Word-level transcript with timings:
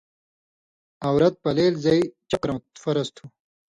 عورت 1.07 1.33
(پلیل 1.43 1.73
زئ) 1.83 1.99
چپ 2.29 2.41
کَرٶں 2.43 2.59
فرض 2.83 3.07
تھُو۔ 3.15 3.25